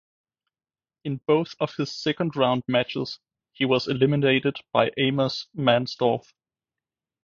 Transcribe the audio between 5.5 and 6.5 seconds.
Mansdorf.